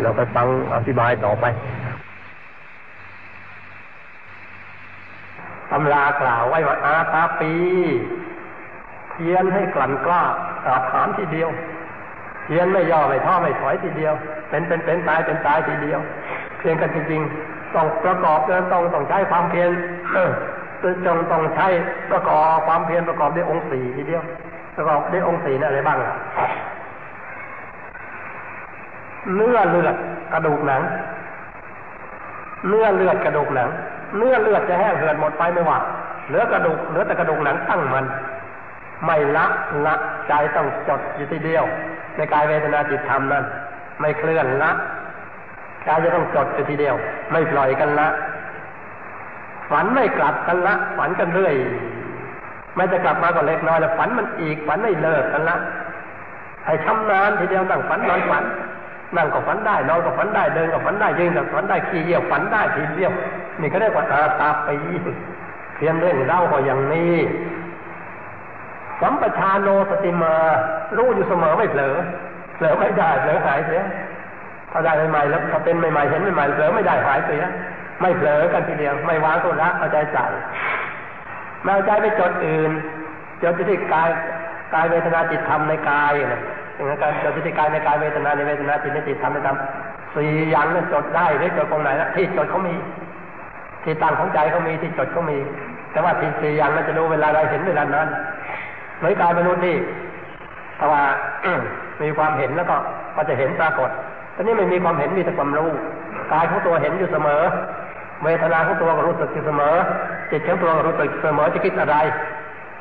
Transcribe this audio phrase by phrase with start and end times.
[0.00, 1.44] เราไปฟังอธิบายต่อไป
[5.70, 7.52] ตำรากล่าวไว้ว่าอาตาปี
[9.10, 10.22] เพียนให้กลั่นกล้า
[10.66, 11.48] อาถามทีเดียว
[12.44, 14.14] เพียนไม่ย่อไม่ท้อไม่ถอยทีเดียว
[14.48, 16.00] เป็นเป็นเป็นตายเป็นตายทีเดียว
[16.58, 19.70] เพียงกันจริงๆต้องประกอบเต้องต้องใช้ความเพียร
[21.06, 21.68] จงต้องใช้
[22.10, 24.22] ประกอบความเพียรประกอบด้วยองค์สี่ทีเดียว
[24.76, 26.14] ประกอบด้วยองค์สี่นั่นอะไรบ้างล่ะ
[29.34, 29.96] เนื้อเลือด
[30.32, 30.82] กระดูกหนัง
[32.68, 33.68] เนื้อเลือดกระดูกหนัง
[34.16, 35.78] เนื้อเลือดจะแห้งเหือดหมดไปไม่ว่า
[36.28, 38.04] เหลือกระดูกเหลือแต่กระดูกหนังตั้งมัน
[39.06, 39.46] ไม่ละ
[39.86, 39.94] ละ
[40.28, 41.64] ใจต้องจดอยู่ทีเดียว
[42.16, 43.44] ในกายเวทนาจิตธรรมนั้น
[44.00, 44.70] ไม่เคลื่อนละ
[45.84, 46.94] ใจจะต้องจดอยู่ทีเดียว
[47.32, 48.08] ไม่ปล่อยกันละ
[49.70, 51.54] ฝันไม่กลับกันละฝันกันเรื่อย
[52.76, 55.56] ไม่จะกลับมาก็เล็กน้อยแล้วฝันมันอีกฝันไม่เลิกกันละ
[56.66, 58.44] ให้ชำนาญทีเดียวนั่งฝันนอนฝัน
[59.16, 63.12] นั่งก็ฝันได้นอนก็ฝันได้เดินก็ฝันได้ยืนก็ฝันได้ขี่เยี่ยวฝันได้ทีเดียว
[63.60, 64.76] นี่ก็ได้กว่าตาตาปี
[65.74, 67.16] เพียนเรื่องเล่าก็อย่างนี้
[69.00, 70.34] สัมปชาโนสติมา
[70.96, 71.94] รู้อยู่เสมอไม่เผลอ
[72.56, 73.82] เผลอไม่ได้เผลอหายเสีย
[74.72, 77.42] ถ้าได้ใหม่ๆแล้วถ้าเป็นใหม่ๆเห็นใหม่ๆเผลอไม่ได้หายเสีย
[78.00, 80.26] ไม่เผลอกันทีเดียวไม่วางตัวรักเอาใจใส่
[81.62, 82.70] ไม่เอาใจไปจดอื่น
[83.42, 84.08] จดที่กาย
[84.74, 86.42] กายเวทนาจิตธรรมในกายนะ
[86.74, 89.56] อย่างนั้นการจดที่กายในกายเวทนาในเวทนาจิตในจิตธรรมในธรรม
[90.14, 92.74] สี่อย่างนั้นจดได้หรือจดตรงไหนละที่จดเขามี
[93.84, 95.38] ที่ตั้งของใจเขามีที่จดเขามี
[95.92, 98.08] แต่ว่าที่สี่อย่างนั้นจะรู้เวลาใดเห็นเวลานั้น
[99.00, 99.76] หมือกายมนุษย์นี่
[100.78, 101.02] ถ้าว่า
[102.02, 102.76] มีความเห็นแล้วก็
[103.16, 103.90] ก็จะเห็นปรากฏ
[104.34, 105.70] ตอนนี้ไม่มีความเห็นมีแต่ความรู้
[106.32, 107.42] กายของตัวเห็นอยู่เสมอ
[108.24, 109.74] เวทนาของตัวก็รู้สึกอยู่เสมอ
[110.30, 111.96] จิตของตัวก็รู้สึกเสมอจะคิดอะไร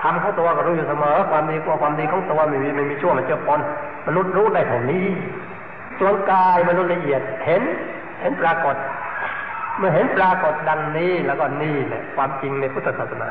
[0.04, 3.60] ทำของตัวก็รู้อยู่เสมอ ความดีกว่าความดีของตัวไม่มีไม่มีชั่วมันเจือปน
[4.08, 5.08] มนุษย์รู้ได้เท่านี้
[6.00, 7.64] ส่วนกายมนุษย์ละเอียดเห็น
[8.22, 8.76] เห็นปรากฏ
[9.78, 13.30] เมื่อเห็นปรากฏดังนี้แล้วก็นี่แหละความจริงในพุทธศาสนา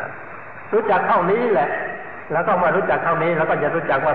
[0.72, 1.68] รู้จักเท่านี้แหละ
[2.32, 4.14] แล้วก็มารู้จักเท่านี้แล้วก็จะรู้จักว่า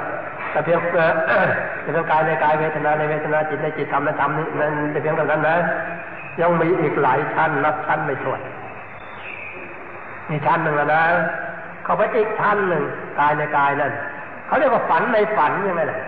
[0.52, 1.48] แต่เพียงเอ่อ
[1.82, 5.58] เพียงกายในกายเวทนาในเวทนาจิตในจิตธรรมในธรรมนี่นั่นแต่เพียงเท่านั้นนะ
[6.42, 8.42] ยังมีอีกหลายชั้นนับชั้นไม่ถ้วน
[10.30, 11.04] มีชั้นหนึ่งแล้วนะ
[11.85, 12.84] เข้าไปอีกชั้นหนึ่ง
[13.19, 13.94] กายในกายนั่น
[14.47, 16.00] เขาเรียกว่าฝันในฝันยังไงล่ะ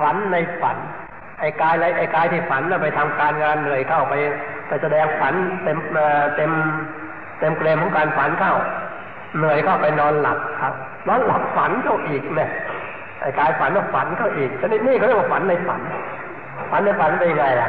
[0.00, 0.76] ฝันในฝัน
[1.40, 4.14] ไอ้กายไรไอ้กายที่ฝันแล้วไปทำการงานเหนื่อยเข้าไป
[4.68, 5.34] ไปแสดงฝัน
[5.64, 5.78] เต็ม
[6.36, 6.52] เต็ม
[7.40, 8.54] เต็มเกรมของการฝันเข้า
[9.36, 10.74] เหนื่อยเข้าไปนอนหลับครับ
[11.08, 12.50] นอนหลับฝันเข้าอีกเนี่ย
[13.20, 15.80] ไอ้กายฝันก็ฝันเข้าอีกชนิดนี้เขาเรียกว่าฝันในฝัน
[16.70, 17.68] ฝันในฝันเป็นไงล่ะ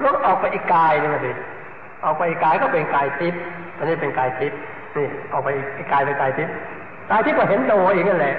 [0.00, 1.32] แล้วออกไปอีกกายนึงสิ
[2.04, 3.40] ออกไปอีกกายก็เป็นกายทิพย์
[3.78, 4.58] อันนี้เป็นกายทิพย์
[4.98, 5.48] นี่ออกไป
[5.92, 6.54] กายเป็นกายทิพย์
[7.10, 8.34] กายทิพย์ก็เห็นโตอีกนั่นแหละ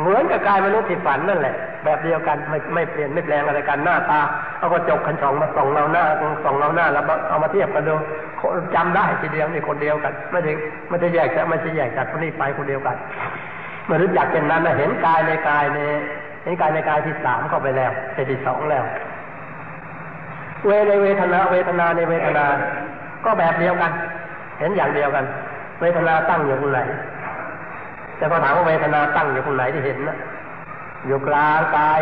[0.00, 4.20] เหมือนกับกายมนุษย์ที่ฝันนั่นแหละ แบบเดียวกันไม่ไม่เปลี่ยนไม่แปลงอะไรกันหน้าตา
[4.58, 6.04] เอากระจกขันช่องมาส่องเราหน้า
[6.44, 7.94] ส่องเราหน้าแล้วเอามาเทียบกันดู
[8.74, 10.52] จำได้ทีเดียวนี่คนเดียวกัน ไม่ได้
[10.88, 12.96] ไม่ได้แยกจากไม่ใช่แยกจากคนนี้ไปคนเดียวกัน
[13.86, 15.78] เมื่อรู้จักเป็นนั้นนะเห็นกายในกายใน
[16.44, 17.92] เห็นกายในกายที่สามเข้าไปแล้ว
[18.30, 18.84] ที่สองแล้ว
[20.66, 22.44] เวในเวทนาเวทนาในเวทนา
[23.24, 23.92] ก็แบบเดียวกัน
[24.58, 25.24] เห็นอย่างเดียวกัน
[25.80, 26.80] เวทนาตั้งอยู่ตรงไหน
[28.16, 30.16] แต่พอถามว่าเวทนาตั้งอยู่ตรงไหนที่เห็นนะ
[31.06, 32.00] อยู่กลางกาย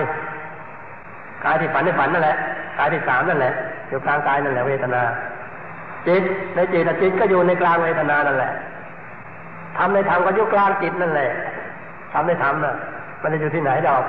[1.44, 2.36] กายที่ฝันในฝันนั่นแหละ
[2.78, 3.52] กายที่สามนั่นแหละ
[3.88, 5.02] อยู่กลางกายนั่นแหละเวทนา
[6.06, 6.22] จิต
[6.54, 8.52] ในจิตจิตก็อยู่ในกลางเวทนานั่นแหละ
[9.78, 11.30] ทำในธรรมก็อยู่กลางจิตนั่นแหละ
[12.12, 12.74] ทำในธรรมน่ะ
[13.22, 14.02] มันจะอยู่ที่ไหนดอก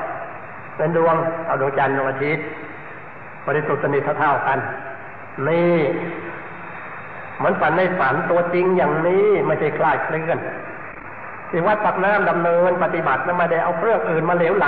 [0.77, 1.15] เป็นดวง
[1.45, 2.45] เอาดวงจันทร์ดวงอาทิตย์
[3.45, 4.59] บริสุทธิ์สนิทเท่ากัน
[5.47, 5.77] นี่
[7.41, 10.39] มือนฝันในฝันตัวจริงอย่างนี้ไม่ใช่คลาดเคลื่อน
[11.49, 14.67] ที่วัดปักน้ำดำเนินปฏิบัติไม่ได้เอาเครื่องอื่นมาเหลวไหล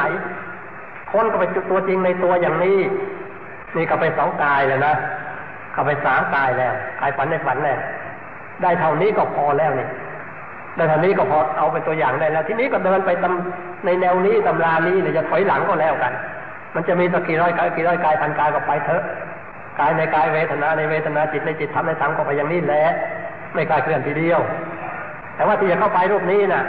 [1.12, 2.80] คนก็ไปจุดตัวจริงในตัวอย่างนี้
[3.76, 4.96] นี่ก็ไปสองกายแล้วนะ
[5.74, 7.80] เข้าไปสามกายแล้วกายฝันในฝันแล้ว
[8.62, 9.88] ได้เท่านี้ก็พอแล้วนี่
[10.76, 13.26] ได้เท่านี้ก็พอเอาไปตัวอย่างได้แล้ว ทีนี้ก็เดินไปต
[13.86, 16.14] ในแนวนี้ตำรานี้เนี่ยจะถอยหลังก็แล้วกัน
[16.76, 19.03] มันจะมีสักกี่ร้อยกายกี่ร้อยกายพันกายก็ไปเถอะ
[19.79, 22.83] กายในกายเวทนาในเวทนาจิตในจิตทำในธรรมก็ไปอย่างนี้แหละ
[23.53, 24.39] ไม่กลายเคลื่อนทีเดียว
[25.35, 26.63] แต่ว่าที่จะเข้าไปรูปนี้น่ะ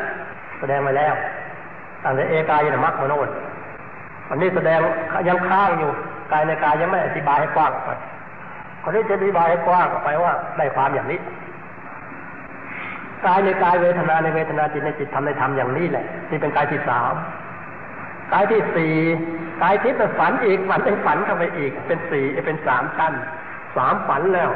[0.58, 1.14] แสดงไปแล้ว
[2.02, 3.28] ตั้งแต่เอกายนมัคมโนน
[4.28, 4.78] วันนี้แสดง
[5.28, 5.90] ยังค้างอยู่
[6.32, 7.90] กายในกายยังไม่อธิบายให้กว้างไป
[8.82, 11.20] คนนี้จะอธิบายให้กว้างออกไปว่าได้ความอย่างนี้
[13.26, 17.14] กายในกายเวทนาในเวทนาจิตในจิตทำในธรรมอย่างนี้แหละนี่เป็นกายที่สาม
[18.32, 18.94] กายที่สี่
[19.62, 23.12] กายทิพย์ฝันอีกฝันในฝันเข้าไปอีก เป็นสี่เป็นสามชั้น
[23.76, 24.50] สามฝันแล้ว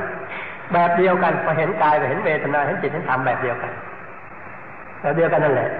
[0.72, 3.72] แบบเดียวกันพอเห็นกายไปเห็นเวทนาเห็นจิตเห็นธรรมแบบเดียวกัน
[5.00, 5.70] แบบเดียวกันนั่นแหละ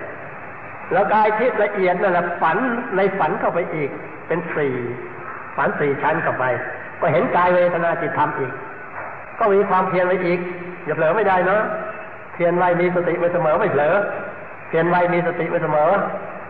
[0.93, 2.59] แล้วกายทิพย์ละเอียดนั่นแหละฝัน
[2.97, 3.91] ในฝันเข้าไปอีก
[4.29, 4.75] เป็นสี่
[5.57, 6.45] ฝันสี่ชั้นเข้าไป
[7.01, 8.53] ก็เห็นกายเวทนาจิตธรรมอีก
[9.39, 10.39] ก็มีความเพียรไว้อีก
[10.85, 11.63] อย่าเผลอไม่ได้เนาะ
[12.35, 13.95] เพียรไว้มีสติไว้เสมอไม่เผลอ
[14.69, 15.89] เพียรไว้มีสติไว้เสมอ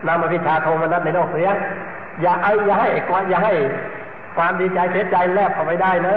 [0.07, 1.49] นำมาพิชาโทมนัสในโลกเสีย
[2.21, 3.53] อย่าไอ้อย่าให้ไอ้อย่าให้
[4.37, 6.15] ความดีใจเสียใจแลบเข้าไปได้นะ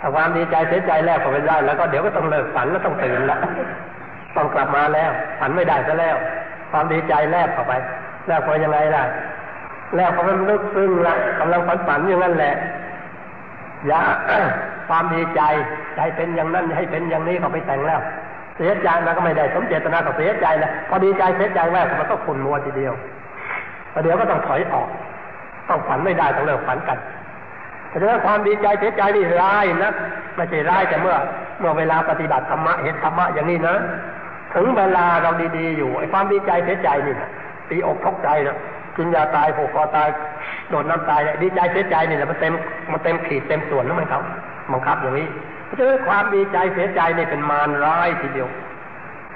[0.00, 3.38] ถ้าความดีใจเสียใจแลบเข้าไปได้ แล้วก็เดี๋ยวก็ต้องเลิกฝันแล้วต้องตื่นละ
[4.36, 5.10] ต้องกลับมาแล้ว
[5.40, 6.16] ฝันไม่ได้ซะแล้ว
[6.70, 7.72] ความดีใจแลบเข้าไป
[8.26, 9.04] แลบเข้าไปยังไงล่ะ
[9.94, 12.54] แลบเข้าไปลึกซึ้งละกำลังฝันฝันอย่างนั้นแหละ
[13.86, 14.00] อย่า
[14.88, 15.40] ความดีใจ
[15.96, 18.00] ใจเป็นอย่างนั้นให้เป็นอย่างนี้เขาไปแต่งแล้ว
[18.56, 22.94] เสียใจมันก็ไม่ได้สมเจตนาก็เสียใจแล้วพอดีใจเสียใจแวกมันก็ขุ่นมัวทีเดียว
[23.92, 24.88] ประเดี๋ยวก็ต้องถอยออก
[25.68, 26.98] ต้องฝันไม่ได้ต้องเลิกฝันกัน
[27.88, 29.92] แต่ถ้าความดีใจเสียใจนี่ร้ายนะ
[30.36, 31.16] ไม่ใช่ร้ายแต่เมื่อ
[31.60, 33.76] เมื่อเวลาปฏิบัติธรรมะเห็นธรรมะอย่างนี้นะ
[34.54, 37.30] ถึงเวลาเราดีๆอยู่ไอ้ความดีใจเสียใจนี่นะ
[37.70, 38.56] ตีอกทกใจนะ
[38.96, 40.08] กินยาตายผูกคอตาย
[40.70, 42.52] โดดน้ำตายเนี่ยดีใจเสียใจนี่แหละมันเต็ม
[42.92, 44.22] มันเต็มขีดเต็มส่วนแล้วมันครับ
[44.72, 45.28] บังคับอย่างนี้
[45.66, 48.48] เพราะฉะนั้นความดีใจเสียใจนี่เป็นมารร้ายทีเดียว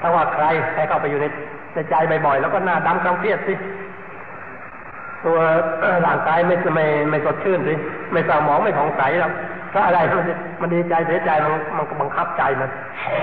[0.01, 0.45] ถ้าว่าใคร
[0.75, 1.27] ใครเข้าไปอยู่ใน
[1.75, 1.95] ในใจ
[2.27, 3.55] บ่อยๆแล้วก็หน้าดำกำเครียดสิ
[5.25, 5.39] ตัว
[6.07, 7.75] ร่างกายไม่ไม่ไม่สดชื่นสิ
[8.13, 9.33] ไม่สมองไม่ผ่องใสแล้ว
[9.71, 10.25] เพราะอะไรมัน
[10.61, 12.71] มันดีใจเสียใจมันมันบังคับใจมัน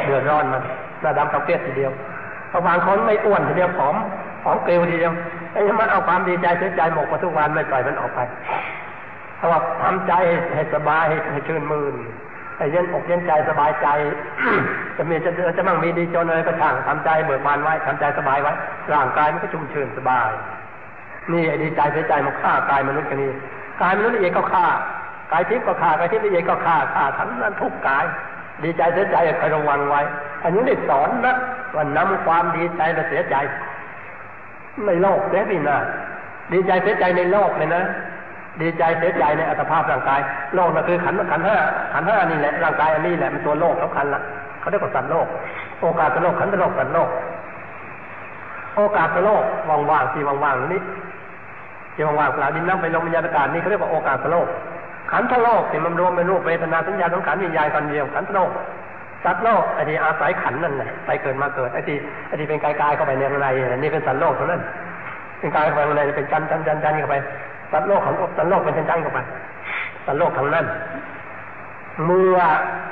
[0.05, 0.61] เดือดร้อนมัน
[1.01, 1.91] หน้าดำกำเครียดทีเดียว
[2.67, 3.95] บางคนไม่อ้วนทีเดียวผอม
[4.43, 5.13] ผอมเกลียวทีเดียว
[5.53, 8.19] ไอ้มันเอาความดีใจเสียใจหมกมาทุกวันไม่ปล่อยมันออกไป
[9.37, 10.13] เพราะว่าทำใจ
[10.55, 11.95] ให้สบายให้ชื่นมื่น
[12.57, 13.87] ให้เย็นอกเย็นใจสบายใจ
[14.97, 18.53] จะมีจะจะมั่งมีดีจนอะไรก็ช่างทำใจเบิกบานไว้ทำใจสบายไว้
[18.93, 20.29] ร่างกายมันก็ชุ่มชื่นสบาย
[21.33, 23.31] นี่ไอ้ดีใจเสียใจมันฆ่ากายมนุษย์กันนี่
[23.81, 24.65] กายมนุษย์ละเอียดก็ฆ่า
[25.31, 28.05] กายทิพย์ก็ฆ่ากายทิพย์ละเอียดก็ฆ่าฆ่าทั้งนั้นทุกกาย
[28.63, 30.01] ดีใจเสียใจคอยระวังไว้
[30.43, 31.35] อันนี้ได้สอนนะ
[31.75, 33.35] ว่านำความดีใจมาเสียใจ
[34.87, 35.77] ในโลกเสียนี่นะ
[36.53, 37.83] ดีใจเสียใจในโลกเลยนะ
[38.61, 40.19] ดีใจเสียใจในอัตภาพร่างกาย
[40.55, 41.57] โลกนั่นคือขันขันห้า
[41.93, 44.21] ขันห้านี่แหละร่างกายอันนี้แหละมันตัวโลกสำคัญละ
[44.59, 45.27] เขาเรียกว่าสัตว์โลก
[45.81, 47.09] โอกาสโลกขันโลกสัตว์โลก
[48.75, 49.43] โอกาสโลก
[49.91, 50.81] ว่างๆที่ว่างๆนี้
[51.99, 54.47] ที่ว่างๆเปล่าดินน้ำไปลมวิญญาณอากาศนี่เขาเรียกว่าโอกาสโลก
[55.11, 58.49] ขันธโลกที่มันรวมเป็นรูปเวทนาสัญญาสังขารวิญญาณกันเดียวขันธโลก
[59.23, 61.97] สัตว์โลกไอ้ที่อาศัยขันนั่นแหละไปเกิดมาเกิดไอ้ที่
[62.27, 63.47] ไอ้ที่เป็นกายกายเข้าไปในอะไร
[63.77, 64.61] นี่เป็นสัตว์โลกเท่านั้น
[65.39, 67.15] เป็นกายเข้าไปในเป็นจันจันจันจันเข้าไป
[67.71, 69.19] สัตว์โลกของสัตว์โลกเป็นจันจันเข้าไป
[70.05, 70.65] สัตว์โลกทางนั้น
[72.05, 72.39] เมื่อ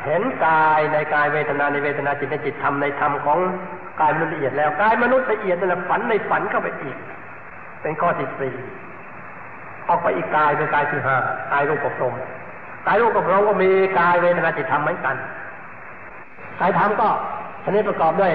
[0.05, 3.37] เห็นกายในกายเวทนาในเวทนาจิตในจิตธรรมในธรรมของ
[4.01, 6.97] กายมนุษย์ละเอียดแล้วกายมนุษย์ละเอียดนั่นฝันในฝันเข้าไปอีก
[7.81, 8.53] เป็นข้อที่สี่
[9.89, 11.15] ออกไปอีกกายเป็นกายที่ห้า
[11.53, 12.13] กายรูปกับลม
[12.87, 13.69] กายรูปกับลมก็มี
[13.99, 15.15] กายเวทนาจิตธรรมเหมือนกัน
[16.59, 17.07] กายธรรมก็
[17.65, 18.33] ชนิดประกอบด้วย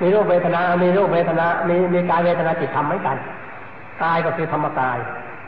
[0.00, 3.16] มีรูปเวทนา มีรูปเวทนา มีมีกายเวทนาจิตธรรมเหมือนกัน
[4.04, 4.98] กายก็คือธรรมกาย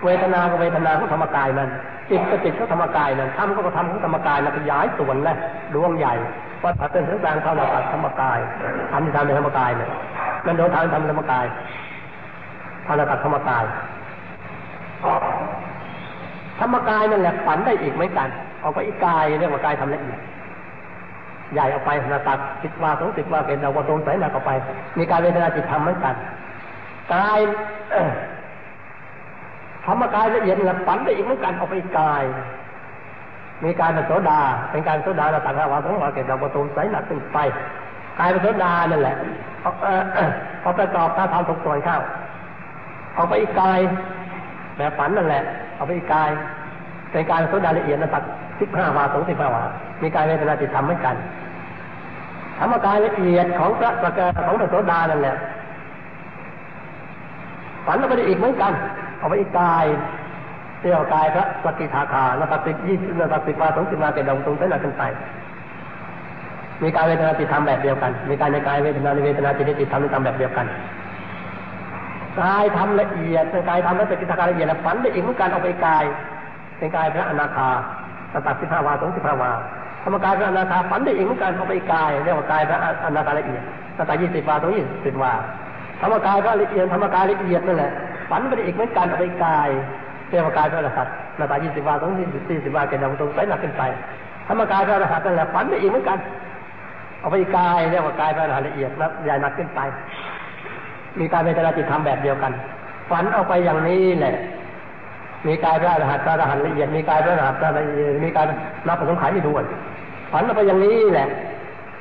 [0.04, 1.70] เวทนาก็เวทนาของธรรมกายนั้น
[2.10, 5.34] จิตก็จิตของธรรมกายนั้นธรรมก็ธรรมของธรรมกายนั้นขยายส่วนและ
[5.74, 6.14] ดวงใหญ่
[6.62, 8.38] วัดผาเป็นถึงกลางเท่าหน้าตัดธรรมกาย
[8.92, 9.90] อันที่ทำในธรรมกายเนี่ย
[10.46, 11.44] นั่นโดนทางธรรมกาย
[12.84, 13.64] เท่าหน้าตัดธรรมกาย
[16.58, 18.28] ธรรมกายนั่นแหละฝันได้อีกเหมือนกัน
[18.62, 20.20] ออกไปอีกกายเรียกว่ากายทำละเอียด
[21.52, 24.50] ใหญ่ออกไปนาตัดสิบว่าสองสิบวาเป็นเอาวตรงใส่หนักออกไป
[24.98, 26.14] มีการเวทนาจิตธรรมเหมือนกัน
[27.14, 27.38] กาย
[29.84, 32.22] ธรรมกายละเอียดนี่แหละฝันได้อีกเหมือนกันออกไปกาย
[33.64, 34.40] มีการเป็นโสดา
[34.70, 37.38] เป็นการโสดาเราตัดหาวาสองวาเกิดเอาวตรงใส่หนักขึ้นไป
[38.18, 39.16] กายเป็นโสดานั่นแหละ
[40.62, 41.98] พอประกอบถ้าทำทุกส่วนเข้า
[43.16, 43.80] ออกไปอีกกาย
[44.78, 45.42] แบบฝันนั่นแหละ
[45.76, 46.30] เอาไปกาย
[47.10, 48.22] เป็นการโสดาละเอียดนะตัด
[48.60, 49.62] สิบห้าวาสองสิบห้าวา
[50.02, 51.16] มีกายเวทนาจิตธรรมเหมือนกัน
[52.58, 55.36] ธรรมกายละเอียดของพระสกของพระโสดานั่นแหละ
[57.86, 58.72] ฝันออกไปอีกเหมือนกัน
[59.18, 59.84] เอาไปอีกกาย
[60.80, 65.02] เที่ยวกายพระสกิทาคานาตัดสิบยี่สิบนาตัดสิบวาสองสิบมาเกิดดงตรงเส้นหนักขึ้นไป
[66.82, 70.66] มีกายเวทนาจิตธรรมแบบเดียวกัน มีกายในกายเวทนาในเวทนาจิตจิตธรรมในธรรมแบบเดียวกัน
[72.40, 76.04] กายทำละเอียดเป็นกายทำแล้วเป็นกิจการละเอียดแล้วฝันได้อีกเหมือนกันเอาไปกาย
[76.78, 77.68] เป็นกายพระอนาคา
[78.46, 79.50] ตัดสิบห้าวาสองสิบห้าวา
[80.02, 83.62] ธรรมกายพระอนาคาฝันได้อีกเหมือนกันเอาไปกายเรียกว่ากายพระอนาคาละเอียด
[84.08, 85.32] ตัดยี่สิบวาสองยี่สิบวา
[86.00, 87.92] ธรรมกายพระละเอียดธรรมกายละเอียดนั่นแหละ
[88.30, 89.68] ฝันไปได้อีกเหมือนกันเอาไปกาย
[90.30, 93.82] เรียกว่ากายพระอรหัต์นาตายี่สิบวาสองยี่สิบสี่สิบวาเกิดตรงใส่หนักขึ้นไป
[94.48, 96.18] ธรรมกายพระอรหัตนั่นแหละฝันได้อีกเหมือนกัน
[97.20, 99.80] เอาไปกายเรียกว่ากายพระอรหัตละเอียดนะใหญ่หนักขึ้นไป
[101.20, 102.52] มีการเวทนาจิตธรรมแบบเดียวกัน
[103.10, 104.34] ฝันเอาไปอย่างนี้แหละ
[105.46, 108.46] มีกายพระอรหันต์พระอรหันต์ละเอียด มีกายพระอรหันต์ละเอียด มีการ
[108.88, 109.64] นับประสงขายไม่ด้วย
[110.32, 111.28] ฝันเอาไปอย่างนี้แหละ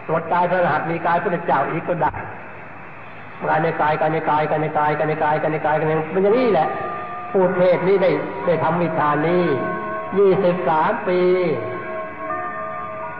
[0.08, 2.12] ตรวจกายพระอรหันต์มีกายพระเจ้าอีกก็ได้
[3.50, 6.68] กายในกายกายในกายกายในกายกายในกายกายในกายกันเป็นอย่างนี้แหละ
[7.32, 8.12] พูดเทศนี้ได้
[8.46, 9.44] ได้ทำวิชานี้
[10.18, 11.20] ยี่สิบสามปี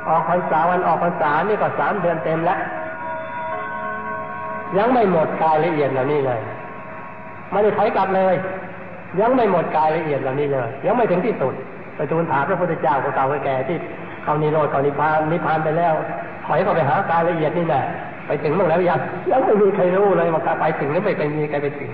[0.08, 2.60] ออกพรรษาวันออกพรรษานี่ก็สามเดือนเต็มแล้ว
[4.78, 6.40] ยังไม่หมดกายละเอียดเหล่านี้เลย
[7.52, 8.36] ไม่ได้ถอยกลับเลย
[9.22, 11.54] ยังไม่หมดกายละเอียดเหล่านี้เลย ยังไม่ถึงที่สุด
[11.96, 13.78] ไปทูลถามพระพุทธเจ้าของเก่าแก่ที่
[14.24, 15.94] เขานิโรธเขานิพานนิพานไปแล้ว
[16.46, 17.84] ถอยเข้าไปหากายละเอียดนี่แหละ
[18.28, 19.00] ไปถึงเมื่อแล้วยัง
[19.32, 21.92] ยังไม่มีใครรู้เลยว่าไปถึงหรือไม่ไปมีใครไปถึง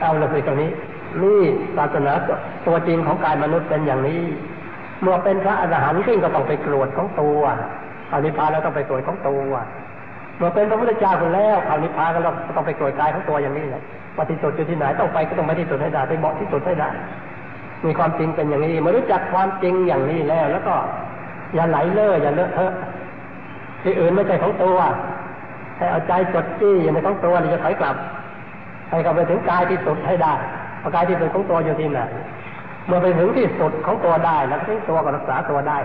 [0.00, 0.70] เอาละสิตรงนี้
[1.22, 1.42] นี่
[1.76, 2.12] ศาสนา
[2.66, 4.22] ตัวจริงของกายมนุษย์เป็นอย่างนี้
[5.02, 7.40] เมื่อเป็นพระอรหันต์ซึ่งก็ต้องไปกรวดของตัว
[8.12, 9.50] อนิพพานแล้วต้องไปตรวจของตัว
[10.38, 12.20] เมื่อเป็นพระพุทธเจ้าคนแล้วเอาวนิพพานก็
[12.56, 13.82] ต้องไปตรวจกายของตัวอย่างนี้แหละ
[14.16, 16.90] ปฏิสุทธิ์อยู่ที่ไหนต้องไปก็ต้องไปที่สุดให้ได้ไปเหมาะที่สุดให้ได้
[17.86, 20.74] มีความจริงเป็นอย่างนี้มื่อรู้จักความจริงอย่างนี้แล้ว แล้วก็
[21.54, 22.72] อย่าไหลเล่ออย่าเลอะเทอะ
[23.82, 24.78] ที่อื่นไม่ใช่ของตัว
[25.78, 27.96] ให้เอาใจจดจี้อยู่ในของตัวนี่จะถอยกลับ
[28.90, 30.34] ให้กลับไปถึงกายที่สุดให้ได้
[30.82, 32.00] พอกายที่สุดของตัวอยู่ที่ไหน
[32.86, 35.78] เมื่อไปถึงที่สุดของตัวได้ แล้วทิ้งตัวก็รักษาตัวได้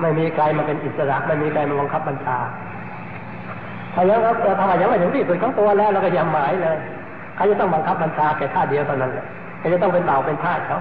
[0.00, 2.38] ไม่มีใครมาเป็นอิสระ ไม่มีใครมาบังคับบัญชา
[3.94, 4.20] ถ้ายัง
[4.60, 6.76] ถ้ายังไม่ถึงที่สุดของตัวแล้วเราก็อย่าหมายเลย
[7.36, 9.26] ใครจะต้องบังคับบัญชาแค่ท่าเดียวเท่านั้นแหละ
[9.58, 10.80] ใครจะต้องเป็นบ่าวเป็นทาสเขา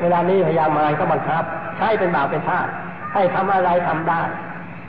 [0.00, 1.42] เวลานี้พยายามมายก็บังคับ
[1.76, 2.66] ใช้เป็นบ่าวเป็นทาส
[3.14, 4.22] ให้ทำอะไรทำได้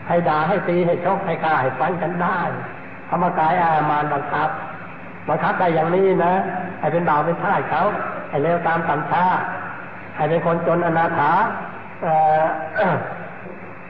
[0.08, 2.40] ให้ด่าให้ตีให้ชกให้ฆ่าให้ฟันกันได้
[3.10, 4.50] ธรรมกายอามานบังคับ
[5.30, 6.34] บังคับได้อย่างนี้นะ
[6.80, 7.84] ให้เป็นบ่าวเป็นทาสเขา
[8.30, 9.26] ให้เร็วตามสัญชา
[10.16, 11.32] ให้เป็นคนจนอนาถา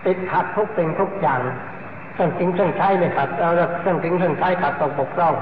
[0.05, 1.39] ติดขัดทุกสิ่งทุกอย่าง
[2.19, 5.35] รื่องกินเครื่องใช้ไม่ขัดเอาเครื่องกินเครื่องใช้ขัดตกบกพร่อง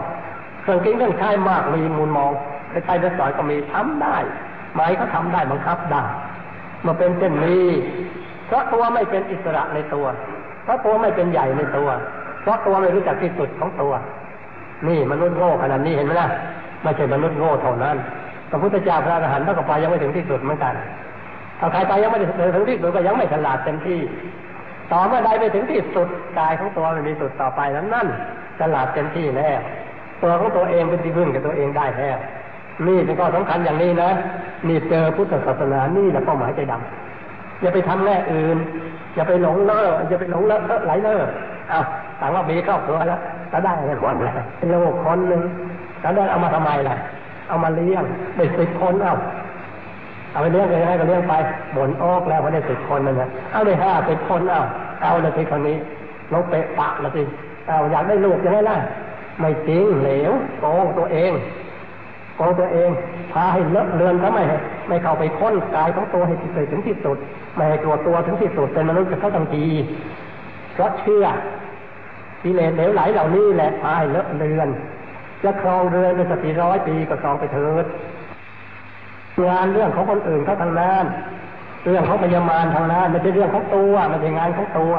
[0.61, 2.31] เครื่องกินเครื่องใช้มากมีมูลมอง
[2.69, 4.17] ใครๆจะสอนก็มีทำได้
[4.75, 6.03] หมายเขาทาได้บังคับได้
[6.85, 7.65] มาเป็นเช่นนี้
[8.47, 10.05] เพราะตัวไม่เป็นอิสระในตัว
[10.63, 11.89] เพราะตัวไม่เป็นใหญ่ในตัว
[12.41, 13.93] เพราะตัวไม่รู้จักที่สุดของตัว
[14.87, 16.29] นี่มนุษย์โง่ขนาดนี้เห็นไหมล่ะ
[16.83, 17.95] ไม่ใช่มนุษย์โง่เท่านั้น
[18.51, 20.73] พระพุทธเจ้าพระอรหันต์ท่ากับไปยังไม่ถึงที่สุดเหมือนกัน
[21.59, 23.99] ถ้าใครไปยังไม่ถึงที่สุดก็ยังไม่ฉลาดเต็มที่
[24.91, 26.07] ต่อเมื่อใดไปถึงที่สุด
[26.39, 28.07] กายของตัวมันมีสุดต่อไปนั้นนั่น
[28.59, 29.59] ฉลาดเต็มที่แล้ว
[30.23, 32.17] ตัวของตัวเองเป็นที่พึ่งกับตัวเองได้แล้ว
[32.87, 34.09] นี่เป็นข้อสำคัญอย่างนี้นะ
[34.67, 38.57] นี่เจอพุทธศาสนานี่แหละเป้าหมายใจดำอย่าไปทำแง่อื่น
[39.15, 41.21] อย่าไปหลงเล่ออย่าไปหลงเล่อไหลเล่อ
[41.69, 41.81] เอา
[42.19, 43.19] ต่างว่ามีครอบครัวแล้ว
[43.51, 45.41] ก็ได้เงินวันแล้วเป็นโลกคนหนึ่ง
[46.03, 46.95] ก็ได้เอามาทำไมล่ะ
[47.47, 48.03] เอามาเลี้ยง
[48.35, 49.15] ได้สิบคนเอา
[50.37, 51.33] เอาไปเลี้ยงไปให้ก็เลี้ยงไป
[51.75, 54.61] บ่นโอกแล้วพอได้สิบคนนั่นนะเอาได้ห้าสิบคนเอา
[55.01, 55.77] เอาเลยทีคนนี้
[56.33, 57.23] ลงเปะปะละสิ
[57.67, 58.77] เอาอยากได้ลูกจะได้ล่ะ
[59.39, 61.31] ไม่จริงเหลวโกงตัวเอง
[62.37, 62.89] ของตัวเอง
[63.33, 64.39] พาให้เลอะเลือนทำไม
[64.87, 67.17] ไม่เข้าไปค้นกายของตัวให้ที่สุดถึงที่สุด
[67.55, 69.65] ไม่ให้ตัวตัวถึงที่สุดเป็นมนุษย์จะเข้าทังที
[70.73, 71.25] เพราะเชื่อ
[72.43, 74.69] กิเลสเหลวไหลเหล่านี้แหละพาให้เลอะเลือน
[75.43, 77.85] จะครองเรือนในสติร้อยปีก็ครองไปเถิด
[79.45, 81.05] งานเรื่องของคนอื่นเขาทางนั้น
[81.85, 84.93] เรื่องของพยามารทางนั้นไม่ใช่เรื่องของตัวไม่ใช่งานของตัว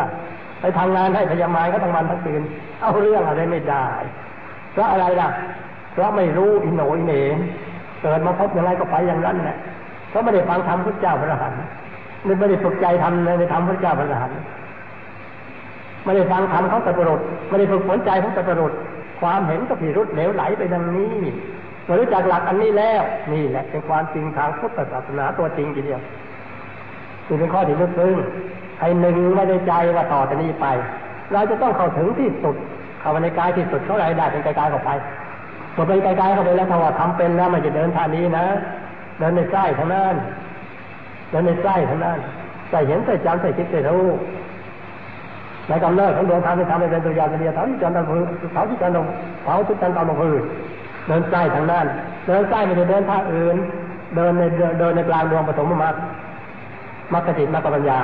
[0.61, 2.43] ไปทำงานให้พยามารก็ทั้งวันทั้งคืน
[2.81, 3.89] เอาเรื่องอะไรไม่ได้
[4.73, 5.29] เพราะอะไรล่ะ
[5.93, 7.39] เพราะไม่รู้อินโหนอินเหน
[8.01, 9.57] เกิดมาพบอย่างไรก็ไปอย่างนั้นแหละ
[10.11, 11.53] เพราะไม่ได้ฟังธรรมพระเจ้าพระหัน
[12.39, 14.33] ไม่ได้ฝึกใจทำในธรรมพระเจ้าพระหัน
[16.05, 18.73] ไม่ได้ฟังธรรมเขาตะปรุษไม่ได้ฝึกฝนใจเขาตะปรุษ
[19.21, 21.13] ความเห็นก็ผิรุดเหลวไหลไปดังนี้
[21.97, 23.03] รู้จักหลักอันนี้แล้ว
[23.33, 26.01] นี่แหละเป็นความจริงทางพุทธศาสนาตัวจริงทีเดียว
[27.29, 28.15] นี่เป็นข้อที่ลึกซึ้ง
[28.81, 30.67] ให้หนึ่งไม่ได้ใจว่าต่อจากนี้ไป
[31.33, 32.57] เราจะต้องเข้าถึงที่สุด
[33.01, 34.91] เข้าไปในกายที่สุดเท่าไรได้เป็นกายกายเข้าไป
[35.75, 38.47] พอไปไกลๆเข้าไปแล้วถ้าว่าทำเป็นแล้วมันจะเดินทางนี้นะ
[39.19, 40.15] เดินในไส้ทางนั้น
[41.31, 42.19] เดินในไส้ทางนั้น
[42.71, 44.07] ใส่เห็นใส่จำใส่คิดใส่รู้
[45.69, 49.11] ในกำเนิดของดวงธรรมที่ทำให้เป็นตัวยาเป็นเดียเท่าที่จันทร์พื้นเท่าที่จันทร์
[49.45, 50.43] เท่าที่จันทร์ตามพื้น
[51.09, 51.87] เดินไส้ทางนั้น
[52.27, 53.57] เดินไส้ไม่ได้เดินทางอื่น
[54.17, 54.43] เดินใน
[54.81, 55.95] เดินในกลางดวงปฐมมรรค
[57.13, 58.01] มรรคจิตมรรคปัญญา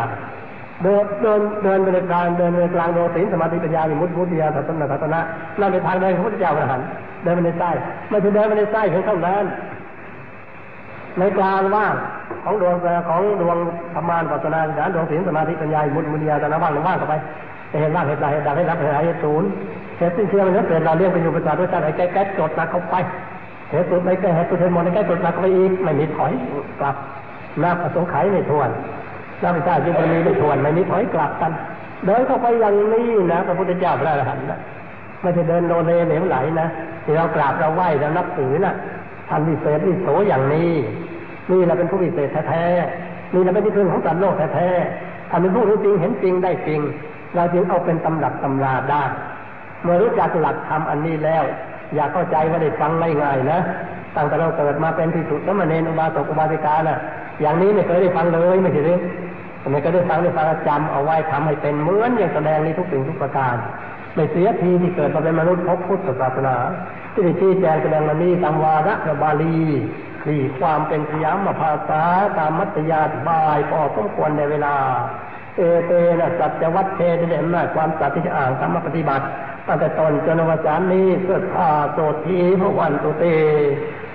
[0.82, 5.20] เดินเดินเดินไปในกลางเดินในกลางดวงศีลสมาธิปัญญามีมุตมุติยาสัตนะสัตนะ
[5.61, 6.87] นั่นเป็นทางเดินของพระพุทธเจ้าอรหันต์
[7.25, 7.70] เดินไปในไส้
[8.11, 9.44] ไม่ใช่เดินไปในไส้เพียงเท่านั้น
[11.18, 11.94] ในกลางว่าง
[12.44, 12.75] ของดวง
[13.08, 13.56] ของดวง
[13.94, 17.14] ธรรมานปัจนาญาณดวงศีลสมาธิปัญญามุตติมุติยาสัตนะว่างว่างเข้าไป
[17.81, 19.49] เห็นว่างเห็นใดเห็นใดให้รับเห็นใดเหตุศูนย์
[19.99, 22.95] เหตุสิ้นเชื่อมันนั้นเกิดเราเรียกไปอยู่ประสาทด้วยใจไอ้แก๊แก๊จดนักเข้าไป
[23.71, 26.33] เหตุสุดในแก่เหตุสุดเหตุหมดในแก่จดนักเข้าไปอีกไม่มีถอย
[26.81, 26.97] กลับ
[27.62, 28.71] นับอสงค์ไขไม่ทวน
[29.40, 31.52] พระพุทธเจ้าจึงมีไม่ชวนไม่มีถอยกลับกัน
[32.07, 34.59] เดินเข้าไปอย่างนี้นะพระพุทธเจ้าพระอรหันต์นะ
[35.23, 36.69] ไม่ใช่เดินโดเลเหลวไหลนะ
[37.04, 38.75] ที่เรากราบเราไหว้เรานับถือนะ
[39.28, 40.73] ท่านวิเศษวิโสอย่างนี้
[41.50, 46.81] นี่เราเป็นผู้วิเศษแท้ๆนี่เราเป็นที่พึ่งของสัตว์โลกแท้ๆท่านเป็นผู้รู้จริงเห็นจริงได้จริง
[47.34, 49.02] เราจึงเอาเป็นตำรับตำราได้
[49.82, 51.44] เมื่อรู้จักหลักธรรมอันนี้แล้ว
[51.94, 52.90] อย่าเข้าใจว่าได้ฟัง
[53.22, 53.60] ง่ายๆนะ
[54.16, 56.98] ตั้งแต่เราเกิดมาเป็นที่สุดแล้วมาเนนอุบาสกอุบาสิกานะ่ะ
[57.40, 58.98] อย่างนี้ไม่เคยได้ฟังเลยไม่ใช่หรือ
[59.70, 63.56] ไม่เคยได้ฟังได้ฟังจำเอาไว้ทำให้เป็นเหมือนอย่างแสดงนี้ทุกสิ่งทุกประการ
[64.14, 66.56] ไม่เสียทีที่เกิดมาเป็นมนุษย์พบพุทธศาสนา
[67.12, 69.58] ที่ได้ชี้แจงแสดงมานี้ตามวาระพระบาลี
[70.24, 72.02] ที่ความเป็นสยามภาษา
[72.38, 74.74] ตามมัตยาบายพอสมควรในเวลา
[75.56, 79.25] เอเตนะสัจวัตเทเดอำนาจความสัตย์ที่อ่านธรรมปฏิบัติ
[79.66, 83.25] ตั้งแต่ตนจนวสานนี้เพื่อาโสทีพระวันตุเต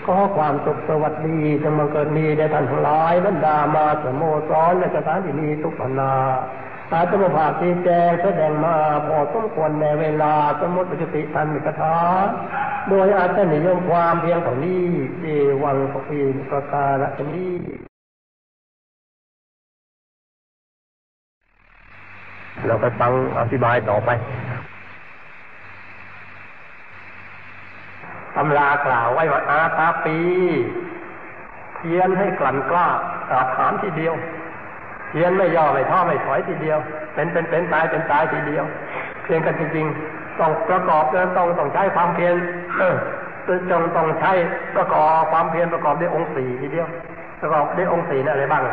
[0.06, 6.14] ขอความสุขสวัสดีจงมาเกิดมีแด่ท่านทั้งหลายบรรดามาสมโมสรและสถานที่นี้ทุกพนา
[6.94, 8.76] อาตมาภาพที่แจงแสดงมา
[9.08, 11.98] พอสมควรในเวลาสมมติปฏิทันมิกถา
[12.90, 14.86] โดยอาจจะนิยมความเพียงเท่านี้
[15.22, 15.26] เอ
[15.64, 17.89] วังปกีประกาศนี้
[22.68, 24.10] เราไปฟังอธิบายต่อไป
[28.36, 30.18] ตำรากล่าวไว้ว่าอาตาปี
[31.76, 32.88] เพียนให้กลั่นกล้า
[33.32, 34.14] อาถามทีเดียว
[35.10, 36.80] เพียนไม่ย่อไม่ท้อไม่ถอยทีเดียว
[37.14, 38.66] เป็นเป็นเป็นตายเป็นตายทีเดียว
[39.24, 42.34] เพียงกันจริงๆต้องประกอบต้องต้องใช้ความเพียร
[43.72, 44.32] จงต้องใช้
[44.76, 46.88] ประกอบความเพียรประกอบด้วยองค์สี่ทีเดียว
[47.42, 48.64] ประกอบด้วยองค์สี่นั่อะไรบ้าง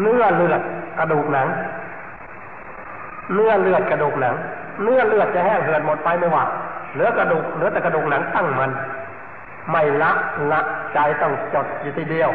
[0.00, 0.62] เนื้อเลือด
[0.98, 1.48] กระดูกหนัง
[3.34, 4.34] เนื้อเลือดกระดูกหนัง
[4.82, 6.44] เนื้อเลือดจะแห้งเหือดหมดไปไม่ว่า
[6.94, 8.70] เหลือกระดูกเหลือแต่กระดูกหนังตั้งมัน
[9.70, 10.12] ไม่ละ
[10.52, 10.60] ละ
[10.94, 12.30] ใจต้องจดอยู่ที่เดียว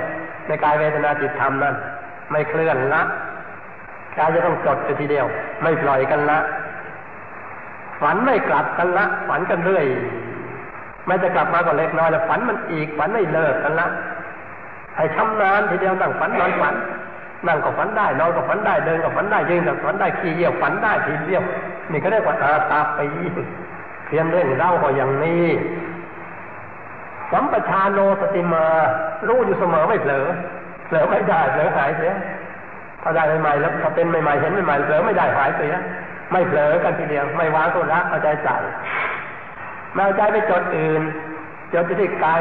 [0.48, 1.76] ในกายเวทนาจิตธรรมนั้น
[2.32, 3.02] ไม่เคลื่อนละ
[4.16, 5.26] ใจจะต้องจดอยู่ทีเดียว
[5.64, 6.40] ไม่ปล่อยกันละ
[8.02, 9.86] ฝันไม่กลับกันละฝันกันเรื่อย
[11.06, 13.88] ไม่จะกลับมาก็เล็กน้อยแล้วฝันมันอีกฝันไม่เลิกกันละ
[14.96, 16.74] ให้ชำนาญทีเดียวตั้งฝันนอนฝัน
[17.48, 21.44] นั่งก็ฝันได้นอนก็ฝันได้เดินก็ฝันได้ยืนก็ฝันได้ขี่เยี่ยวฝันได้ทีเดียว
[21.92, 23.08] นี่ก็เรียกว่าอาตาปี
[24.06, 25.48] เพียงเรื่องเล่าก็อย่างนี้
[27.32, 28.66] สัมปชาโนสติมา
[29.28, 30.26] รู้อยู่เสมอไม่เผลอ
[30.88, 32.14] เผลอไม่ได้เผลอหายเสีย
[33.02, 35.74] ถ้าได้ใหม่ๆแล้วถ้าเป็นใหม่ๆเห็นใหม่ๆเผลอไม่ได้หายเสีย
[36.32, 38.56] ไม่เผลอกันทีเดียวไม่วางตัวรักเอาใจใส่
[39.94, 41.02] ไม่เอาใจไปจดอื่น
[41.74, 42.40] จดที่กาย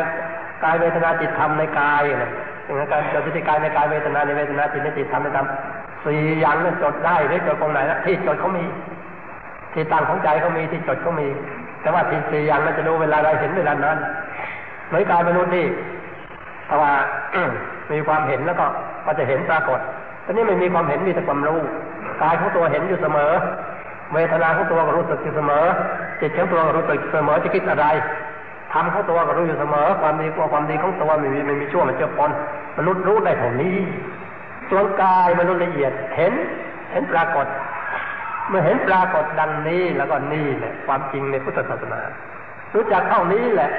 [0.64, 2.32] กายเวทนาจิตธรรมในกายนะ
[2.64, 5.46] อย่างการจดที่กายในกายเวทนาในเวทนาจิตในจิตธรรมในธรรม
[6.04, 8.64] สี่อย่างนั้นจดได้หรือจดตรงไหนนะที่จดเขามี
[9.72, 11.28] ที่ตั้งของใจเขามีที่จดเขามี
[11.82, 13.98] แต่ว่าที่สี่อย่างนั้นจะรู้เวลาใดเห็นเวลานั้น
[14.88, 15.66] เหมือนกายมนุษย์นี่
[16.68, 16.92] ถ้าว่า
[17.92, 18.66] มีความเห็นแล้วก็
[19.06, 19.80] ก็จะเห็นปรากฏ
[20.24, 21.60] ตอนนี้ไม่มีความเห็นมีแต่ความรู้
[22.22, 23.32] กายของตัวเห็นอยู่เสมอ
[24.14, 25.64] เวทนาของตัวก็รู้สึกอยู่เสมอ
[26.20, 27.86] จิตของตัวก็รู้สึกเสมอจะคิดอะไร
[28.74, 32.30] ทำของตัวก็รู้อยู่เสมอ ความดีกว่าความดีของตัวไม่มีไม่มีชั่วมันเจือปน
[32.78, 33.76] มนุษย์รู้ได้เท่านี้
[34.70, 36.32] ส่วนกายมนุษย์ละเอียดเห็น
[36.92, 37.46] เห็นปรากฏ
[38.48, 42.00] เมื่อเห็นปรากฏดังนี้แล้วก็นี่แหละความจริงในพุทธศาสนา
[42.74, 43.70] รู้จักเท่านี้แหละ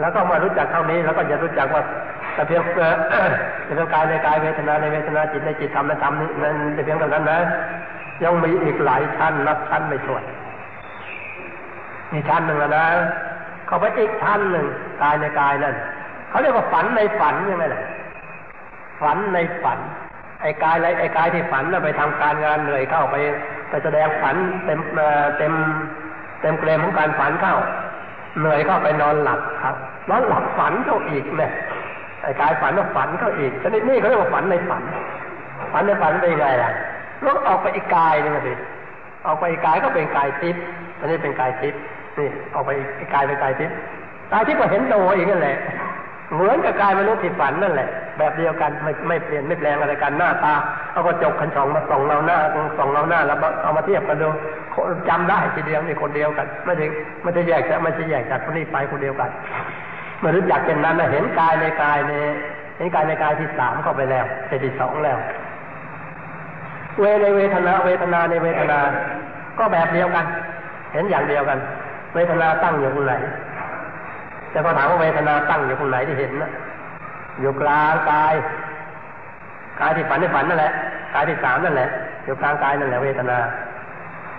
[0.00, 1.82] แล้วก็มารู้จักเท่านี้ แล้วก็จะรู้จักว่า
[2.34, 7.40] แต่เพียงเพียงกายในกายเวทนาในเวทนาจิตในจิตธรรมในธรรมนี่นั่นแต่เพียงเท่านั้นนะ
[8.24, 10.22] ยังมีอีกหลายชั้นนับชั้นไม่ถ้วน
[12.12, 12.86] นี่ชั้นหนึ่งแล้วนะ
[13.70, 14.66] เข้าไปอีกชั้นหนึ่ง
[15.02, 15.74] กายในกายนั่น
[16.30, 17.82] เขาเรียกว่าฝันในฝันยังไงล่ะ
[19.00, 19.78] ฝันในฝัน
[20.40, 23.16] ไอ้กายอะไรไอ้กายที่ฝันน่ะไปทำการงานเหนื่อยเข้าไป
[23.70, 24.80] ไปแสดงฝันเต็ม
[25.38, 25.52] เต็ม
[26.40, 27.56] เต็มเกรมของการฝันเข้า
[28.38, 29.76] เหนื่อยเข้าไปนอนหลับครับ
[30.10, 31.52] นอนหลับฝันเข้าอีกเนี่ย
[32.22, 34.82] ไอ้กายฝันก็ฝันเข้าอีกชนิดนี้เขาเรียกว่าฝันในฝัน
[35.72, 36.70] ฝันในฝันเป็นไงล่ะ
[37.22, 38.52] แล้วออกไปอีกกายนึงสิ
[39.26, 40.62] ออกไปอีกกายก็เป็นกายทิพย์
[40.98, 41.80] อันนี้เป็นกายทิพย์
[42.18, 42.70] นี่ออกไป
[43.14, 43.74] กายเป็นกายทิพย์
[44.32, 45.56] กายทิพย์ก็เห็นตัวอีกนั่นแหละ
[46.34, 50.54] เหมือนกับกายมนุษย์ที่ฝันนั่นแหละ แบบเดียวกันไม่ไม่เปลี่ยนไม่แปลงอะไรกันหน้าตา
[50.92, 52.38] เอากระจกขันช่องมาส่องเราหน้า
[52.78, 54.28] ส่องเราหน้าแล้วเอามาเทียบกันดู
[55.08, 56.86] จำได้ทีเดียวนี่คนเดียวกัน ไม่ได้
[57.22, 59.30] ไม่ได้แยกไม่ใช่แยกจากคนนี้ไปคนเดียวกัน
[60.20, 62.12] เมื่อรู้จักเป็นนั้นเห็นกายในกายใน
[62.76, 64.24] เห็นกายในกายที่สามเข้าไปแล้ว
[64.64, 65.18] ที่สองแล้ว
[67.00, 68.78] เวในเวทนาเวทนาในเวทนา
[69.58, 70.24] ก็แบบเดียวกัน
[70.92, 71.58] เห็นอย่างเดียวกัน
[72.14, 73.14] เวทนาตั้งอยู่ตรงไหน
[74.50, 76.50] แต่พอถามว่าเวทนาตั้งอยู่ตรงไหนที่เห็นนะ
[77.40, 78.34] อยู่กลางกาย
[79.80, 80.72] กายที่ฝันในฝันนั่นแหละ
[81.14, 81.88] กายที่สามนั่นแหละ
[82.24, 83.38] อยู่กลางกายนั่นแหละเวทนา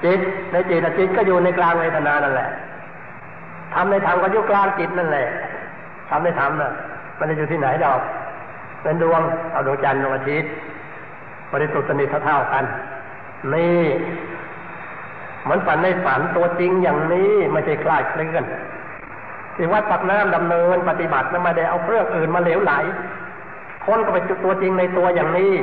[0.03, 0.19] จิต
[0.51, 2.49] ในจิตจิตก็อยู่ในกลางเวทนานั่นแหละ
[3.73, 5.27] ทำในธรรมก็อยู่กลางจิตนั่นแหละ
[6.09, 6.71] ทำในธรรมน่ะ
[7.19, 7.99] มันจะอยู่ที่ไหนดอก
[8.81, 10.51] เป็นดวงเอาดวงจันทร์ดวงอาทิตย์
[11.51, 12.63] บริสุทธิ์สนิทเท่ากัน
[13.53, 13.81] นี่
[15.49, 18.45] มันฝันในฝันตัวจริงอย่างนี้ไม่ใช่คลาดเคลื่อน
[19.55, 22.73] ที่วัดปักน้ำดำเนินปฏิบัตินั้นไม่ได้เอาเรื่องอื่นมาเหลวไหล
[23.85, 25.53] คนก็ไปจุดตัวจริงในตัวอย่างนี้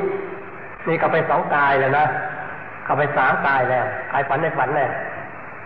[0.87, 2.05] นี่ก็ไปสองกายแล้วนะ
[2.87, 4.91] ก็ไปสามกายแล้วกายฝันในฝันแล้ว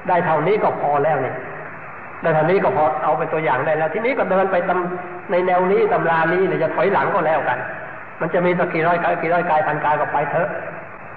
[0.07, 1.33] ได้เท่านี้ก็พอแล้วนี่
[2.23, 7.59] ในทานี้ก็พอเอาเป็นตัวอย่างได้แล้ว ทีนี้ก็เดินไปตำในแนวนี้ตำรานี้เนี่ยจะถอยหลังก็แล้วกัน
[8.19, 10.49] มันจะมีสักกี่ร้อยกายกี่ร้อยกายพันกายก็ไปเถอะ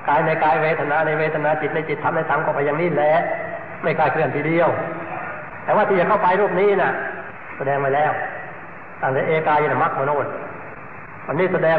[0.08, 3.12] กายในกายเวทนาในเวทนาจิตในจิตทำในธรรมก็ไปอย่างนี้แหละ
[3.82, 4.68] ไม่กลายเคลื่อนทีเดียว
[5.64, 6.92] แต่ว่าที่จะเข้าไปรูปนี้น่ะ
[7.56, 8.12] แสดงไปแล้ว
[9.00, 10.26] ตั้งแต่เอกายนมัคมโนน
[11.26, 11.76] อันนี้แสดง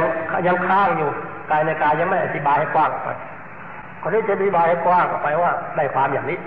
[0.47, 1.09] ยังค้างอยู่
[1.51, 3.09] กายในกายยังไม่อธิบายให้กว้างไป
[4.01, 6.37] คนนี้จะอธิบายให้กว้างไปว่าได้ความอย่างนี้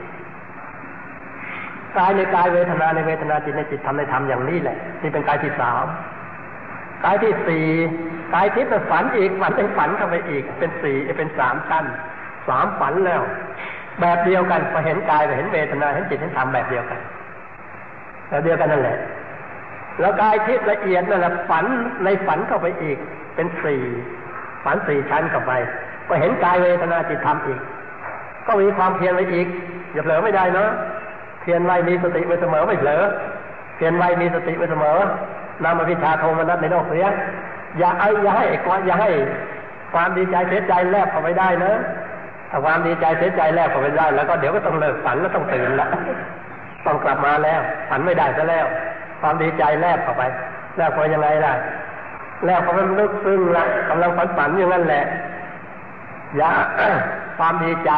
[1.99, 5.85] กายในกายเวทนาในเวทนาจิตในจิตทำในธรรมอย่างนี้แหละนี่เป็นกายที่สาม
[7.05, 7.67] กายที่สี่
[8.35, 11.85] กายทิพย์ฝันอีกฝันเป็นฝันเข้าไปอีก เป็นสี่เป็นสามชั้น
[12.49, 13.23] สามฝันแล้ว
[14.01, 17.01] แบบเดียวกันพอเห็นกายไปเห็นเวทนาเห็นจิตเห็นธรรมแบบเดียวกัน
[18.29, 18.99] แบบเดียวกันนั่นแหละ
[20.01, 21.65] แล้วกายทิพย์ละเอียดนั่นแหละฝัน
[22.05, 22.99] ในฝันเข้าไปอีก
[23.35, 23.83] เป็นสี่
[24.65, 25.53] ฝันสี่ชั้นเข้าไป
[26.09, 27.61] ก็เห็นกายเวทนาจิตธรรมอีก
[28.47, 29.47] ก็มีความเพียรไปอีก
[29.93, 30.69] อย่าเผลอไม่ได้เนาะ
[31.43, 33.03] เพียรไว้มีสติไว้เสมอไม่เผลอ
[33.77, 34.97] เพียรไว้มีสติไว้เสมอ
[35.65, 37.07] นำอภิชาโทมนัสในโลกเสีย
[37.79, 39.11] อย่าไอ้อย่าให้ความอย่าให้
[39.93, 41.73] ความดีใจเสียใจแลบเข้าไปได้นะ
[42.51, 45.89] ถ้าความดีใจเสียใจแลบเข้าไปได้ แล้วก็เดี๋ยวก็ต้องเลิกฝันแล้วต้องตื่นละ
[46.87, 48.67] ต้องกลับมาแล้วฝันไม่ได้ซะแล้ว
[49.21, 50.23] ความดีใจแลบเข้าไป
[50.77, 51.53] แลบไปยังไงล่ะ
[52.45, 55.05] แลบเข้าไปลึกซึ้งละกำลังฝันฝันอย่างนั้นแหละ
[56.37, 56.51] อย่า
[57.39, 57.91] ความดีใจ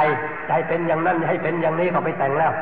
[0.48, 2.52] ใจเป็นอย่างนั้นให้เป็นอย่างนี้เขาไปแต่งแล้ว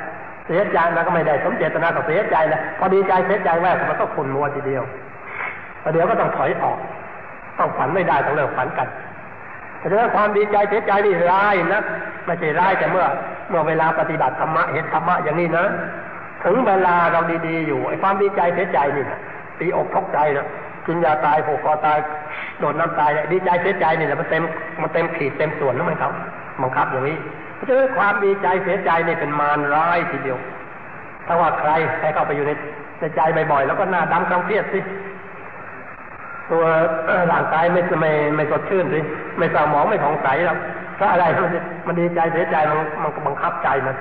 [0.46, 4.82] เสียใจมันก็ไม่ได้สมเจตนาก็เสียใจนะพอดีใจเสียใจแวบมันก็ขุนมัวทีเดียว
[5.82, 6.78] ประเดี๋ยวก็ต้องถอยออก
[7.58, 8.88] ต้องฝันไม่ได้ต้องเลิกฝันกัน
[9.78, 11.82] แต่ถ้าความดีใจเสียใจนี่ร้ายนะ
[12.26, 13.06] ไม่ใช่ร้ายแต่เมื่อ
[13.50, 15.66] เมื่อเวลาปฏิบัติธรรมะเห็นธรรมะอย่างนี้นะ
[16.44, 19.20] ถึงเวลาเราดีๆอยู่ไอ้ความดีใจเสียใจนี่นะ
[19.58, 20.46] ตีอกทกใจนะ
[20.86, 21.98] กินยาตายผูกคอตาย
[22.58, 24.42] โดดน้ำตายเนี่ยดีใจเสียใจนี่นะมันเต็ม
[24.82, 26.10] มันเต็มขีดเต็มส่วนนะมันเขา
[26.62, 27.18] บังคับอย่างนี้
[27.54, 30.38] เพราะฉะนั้นความดีใจเสียใจนี่เป็นมารร้ายทีเดียว
[31.26, 32.52] ถ้าว่าใครใครเข้าไปอยู่ใน
[33.00, 33.20] ในใจ
[33.52, 34.80] บ่อยๆแล้วก็หน้าดำกำเครียดสิ
[36.50, 36.64] ตัว
[37.32, 39.00] ร่างกายไม่ไม่ไม่สดชื่นสิ
[39.38, 40.56] ไม่สมองไม่ผ่องใสแล้ว
[40.96, 41.50] เพราะอะไรมัน
[41.86, 43.94] มันดีใจเสียใจมันมันบังคับใจมัน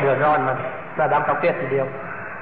[0.00, 0.56] เดือดร้อนมัน
[0.96, 1.86] หน้าดำกำเครียดทีเดียว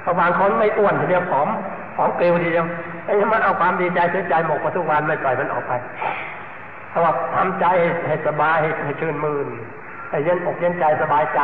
[0.04, 1.48] พอบางคนไม่อ้วนทีเดียวผอม
[1.96, 2.66] ผอมเกลียวทีเดียว
[3.06, 5.72] ไอ้มันเอาความดีใจเสียใจหมกมาทุกวันไม่ปล่อยมันออกไป
[6.90, 7.66] เพราะว่าทำใจ
[8.08, 9.48] ให้สบายให้ชื่นมื่น
[10.10, 11.40] ให้เย็นอกเย็นใจสบายใจ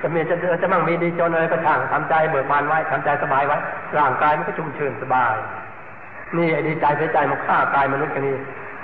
[0.00, 3.56] จะมีจะจะมั่งมีดีจนอะไรก็ช่างทำใจเบิกบานไว้ทำใจสบายไว้
[3.98, 5.34] ร่างกายมันก็ชุ่มชื่นสบาย
[6.36, 8.34] นี่ไอ้ดีใจเสียใจมันฆ่ากายมนุษย์กันนี่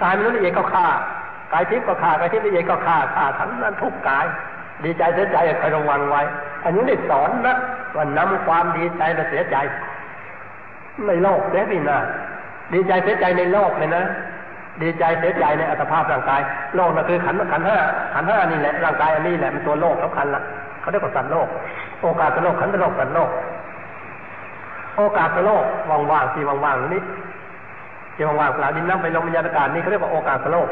[0.02, 0.86] กายมนุษย์ละเอียดก็ฆ่า
[1.52, 4.26] กายทิพย์ก็ฆ่ากายทิพย์ละเอียดก็ฆ่าฆ่าทั้งนั้นทุกกาย
[4.84, 6.22] ดีใจเสียใจคอยระวังไว้
[6.64, 7.56] อันนี้ได้สอนนะ
[7.96, 9.56] ว่านำความดีใจและเสียใจ
[11.06, 11.98] ในโลกเสียพี่นา
[12.72, 14.04] ดีใจเสียใจในโลกเลยนะ
[14.82, 16.40] ดีใจเสียใจในอัตภาพร่างกาย
[16.76, 17.78] โลกนั่นคือขันขันห้า
[18.14, 20.42] ขันห้านี่แหละร่างกายอันนี้แหละมันตัวโลกสำคัญละ
[20.80, 21.48] เขาเรียกว่าสัตว์โลก
[22.02, 23.30] โอกาสโลกขันโลกสัตว์โลก
[24.96, 25.64] โอกาสโลก
[26.12, 27.02] ว่างๆที่ว่างๆนี้
[28.16, 30.68] ที่ว่างๆเปล่าดินน้ำไปลมวิญญาณอากาศนี่เขาเรียกว่าโอกาสโลก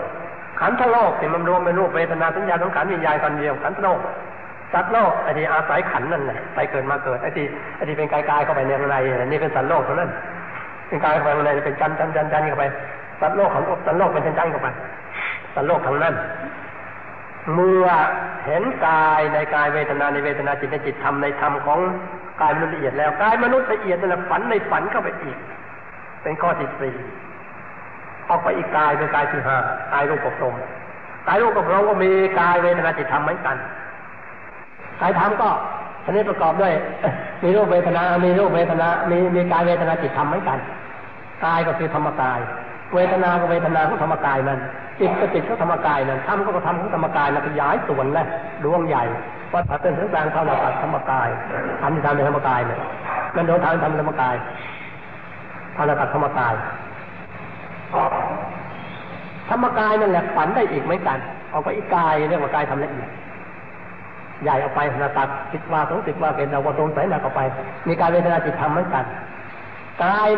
[0.60, 3.98] ขันธโลกที่มันรวมเป็นรูปเวทนาสัญญาสังขารวิญญาณกันเดียวขันธโลก
[4.72, 7.44] สัตว์โลกไอ้ที่อาศัยขันนั่นแหละไปเกิดมาเกิดไอ้ที่
[7.76, 10.10] ไอ้ที่เป็นกายกายเข้าไปในข้างในนี่เป็นสัตว์โลกเท่านั้น
[10.88, 12.64] เป็นกายเข้าไปข้างในเป็นจันจันจันจันเข้าไป
[13.20, 14.68] สัตว์โลกของสัตว์โลกเป็นจันจันเข้าไป
[15.54, 16.14] สัตว์โลกทั้งนั้น
[17.54, 17.86] เมื่อ
[18.46, 21.78] เห็นกายในกายเวทนาในเวทนาจิตในจิตธรรมในธรรมของ
[22.40, 25.36] กายมนุษย์ละเอียดแล้วกายมนุษย์ละเอียดนั่นแหละฝันในฝันเข้าไปอีก
[26.22, 26.94] เป็นข้อที่สี่
[28.30, 29.56] ออกไปอีกกายเป็นกายที่ห้า
[29.92, 30.54] กายรูปกับลม
[31.26, 33.56] กายรูปกับลมก็มีกายเวทนาจิตธรรมเหมือนกัน
[35.00, 35.48] กายธรรมก็
[36.06, 36.74] ชนิดประกอบด้วย
[37.42, 40.58] มีรูปเวทนา มีรูปเวทนา มีมีกายเวทนาจิตธรรมเหมือนกัน
[41.44, 42.38] กายก็คือธรรมกาย
[42.94, 44.60] เวทนาก็เวทนาของธรรมกายนั้น
[45.00, 48.24] จิตก็จิตของธรรมกายนั้นธรรมก็ธรรมของธรรมกายนั้นขยายส่วนและ
[48.64, 49.04] ดวงใหญ่
[49.52, 51.28] วัดผาเต้นถึงกลางเท่านาตัดธรรมกาย
[51.80, 52.80] ทำที่ทำในธรรมกายเนี่ย
[53.36, 54.34] มันโดนทางทำธรรมกาย
[55.74, 56.54] เท่านาตัดธรรมกาย
[59.48, 61.18] ธรรมกายนั่นแหละฝันได้อีกเหมือนกัน
[61.50, 63.10] เอาไปอีกกายเรียกว่ากายทำละเอียด
[64.42, 67.40] ใหญ่ออกไปนาตัดสิบว่าสองสิบว่าเกณฑ์เราก็ตรงใสหนักออกไป
[67.88, 69.04] มีการเวทนาจิตธรรมเหมือนกัน
[70.04, 70.28] กาย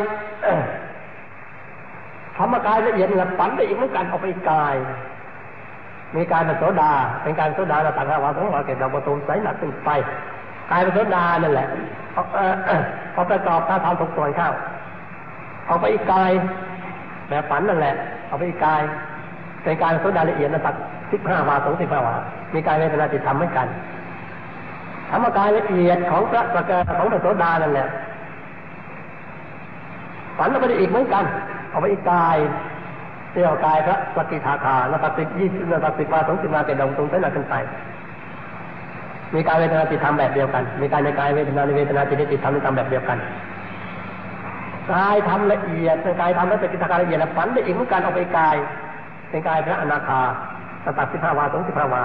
[2.37, 4.75] ธรรมกายละเอียดละฝันได้อีกเหมือนกันเอาไปกาย
[6.17, 9.91] มีการเป็นโสดา เป็นการโสดาเราตัดว่าสองว่าเกณฑ์เราก็ตรงใสหนักขึ้นไป
[10.71, 11.69] กายเป็นโสดานั่นแหละ
[13.15, 14.51] พอประกอบถ้าทำถูกส่วนเข้า
[15.67, 16.31] เอาไปอีกกาย
[17.29, 17.95] แบบฝันนั่นแหละ
[18.27, 18.83] เอาไปอีกกาย
[19.63, 20.75] เป็นการโสดาละเอียดนะตัด
[21.13, 22.15] สิบห้าวาสองสิบห้าวา
[22.55, 23.67] มีกายเวทนาจิตธรรมเหมือนกัน
[25.11, 27.89] ธรรมกายละเอียดของพระสกของพระโสดานั่นแหละ
[30.39, 31.25] ฝันเราไปได้อีกเหมือนกัน
[31.71, 32.37] เอาไปอีกกาย
[33.33, 37.55] เรี่ยวกายพระสกิทาคาแล้วตัดสิบยี่สิบแล้วตัดสิบมาสองสิบมาเป็นดงตรงเส้นหนักขึ้นไป
[39.35, 43.19] มีกายเวทนาจิตธรรมแบบเดียวกัน มีกายในกายเวทนาในเวทนาจิตในจิตธรรมในธรรมแบบเดียวกัน
[44.91, 48.57] กายทำละเอียดกายทำแล้วเป็นกิจการละเอียดฝันได้อีกเหมือนกันเอาไปกาย
[49.31, 50.21] เป็นกายพระอนาคา
[50.85, 52.03] สตัดสิบห้าวาสงสิบห้าวา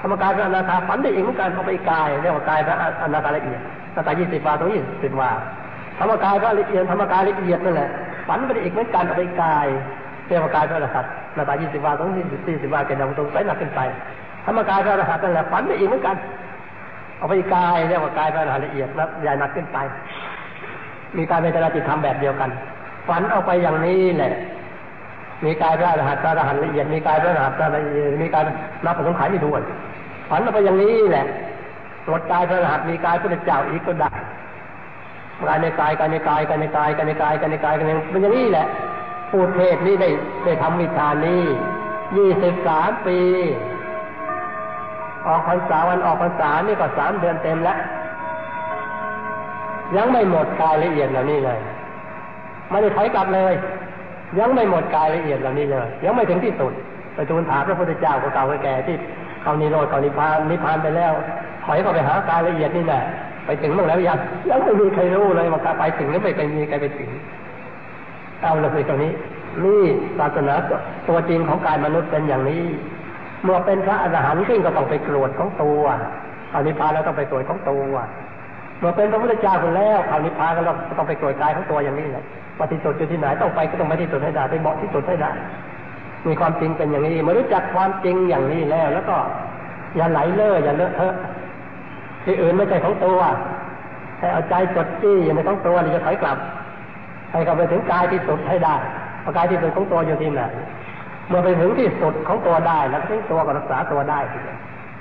[0.00, 3.60] ธรรมกายพระอนาคาฝันได้อีกเหมือนกันเอาไปกายเรียกว่ากายพระอนาคาละเอียด
[3.94, 5.30] สตัดยี่สิบวาสงยี่สิบวา
[5.98, 7.88] ธรรมกายพระละเอียดธรรมกายละเอียดนั่นแหละ
[8.28, 9.66] ฝันไปได้อีกเหมือนกันเอาไปกาย
[10.28, 13.80] เรียกว่ากายพระอรหันต์สตัดยี่สิบวาสงยี่สิบสี่สิบวาเกณฑ์ตรงไปหนักขึ้นไป
[14.46, 16.16] ธรรมกายพระอรหัตนั่นแหละฝันได้อีกเหมือนกัน
[17.18, 19.78] เอาไปกายเรียกว่ากายพระอรหัตละเอียดแล้วใหญ่หนักขึ้นไป
[21.16, 22.50] มีการเวทนาจิตธรรมแบบเดียวกัน
[23.08, 24.32] ฝันเอาไปอย่างนี้แหละ
[25.44, 28.44] มีกายพระอรหันต์พระอรหันต์ละเอียดมีกายพระอรหันต์ละเอียดมีการ
[28.84, 29.60] นับผสมขายไม่ด้วย
[30.30, 31.26] ฝันเอาไปอย่างนี้แหละ
[32.06, 34.10] ตรวจกายพระอรหันต์มีกายพระเจ้าอีกก็ได้
[35.48, 38.66] กายในกายกายในกายกายในกายกายในกายกายในกายกันเป็นอย่างนี้แหละ
[39.30, 40.08] พูดเทศนี้ได้
[40.44, 41.42] ได้ทำวิชานี้
[42.16, 43.18] ยี่สิบสามปี
[45.26, 47.78] ออกพรรษาวันออกพรรษานี่ก็สามเดือนเต็มแล้ว
[49.96, 51.58] ยังไม่หมดกายละเอียดเหล่านี้เลย
[52.70, 53.54] ไม่ได้ถอยกลับเลย
[54.38, 56.72] ยังไม่หมดกายละเอียดเหล่านี้เลยยังไม่ถึงที่สุด
[57.14, 58.96] ไปทูลถามพระพุทธเจ้าเก่าแก่ที่
[59.42, 61.12] เขานิโรธเขานิพานนิพานไปแล้ว
[61.64, 63.02] ถอยก็ไปหากายละเอียดนี่แหละ
[63.46, 64.18] ไปถึงบ้างแล้วยัง
[64.50, 67.10] ยังไม่มีใครรู้เลยว่าไปถึงหรือไม่เคยมีใครไปถึง
[68.42, 69.12] เอาละสิตรงนี้
[69.64, 69.82] นี่
[70.18, 70.54] ศาสนา
[71.08, 72.64] ตัวจริงของกายมนุษย์เป็นอย่างนี้
[73.44, 75.82] เมื่อเป็นพระอรหันต์ขึ้นก็ต้องไปกรวดของตัว
[76.50, 77.92] เอานิพพานแล้วต้องไปตรวจของตัว
[78.78, 80.62] เมื่อเป็นพระพุทธเจ้าคนแล้วเอานิพพานก็
[80.98, 82.24] ต้องไปตรวจกายของตัวอย่างนี้แหละ
[82.58, 85.30] ว่าที่สุดอยู่ที่ไหนต้องไปก็ต้องไปที่สุดให้ได้ไปเหมาะที่สุดให้ได้
[86.26, 89.16] มีความจริงเป็นอย่างนี้มารู้จักความจริงอย่างนี้แล้ว แล้วก็
[89.96, 91.14] อย่าไหลเล่ออย่าเลอะเทอะ
[92.24, 93.20] ที่อื่นไม่ใช่ของตัว
[94.18, 96.38] ให้เอาใจจดจี้อยู่ในของตัวนี่จะถอยกลับ
[97.32, 98.76] ให้เข้าไปถึงกายที่สุดให้ได้
[99.22, 100.42] เพระกายที่สุดของตัวอยู่ที่ไหน
[101.28, 104.20] เมื่อไปถึงที่สุดของตัวได้แล้วทิ้งตัวก็รักษาตัวได้